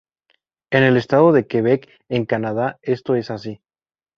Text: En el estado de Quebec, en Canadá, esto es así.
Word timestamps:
En 0.71 0.81
el 0.81 0.97
estado 0.97 1.31
de 1.31 1.45
Quebec, 1.45 1.87
en 2.09 2.25
Canadá, 2.25 2.79
esto 2.81 3.13
es 3.15 3.29
así. 3.29 3.61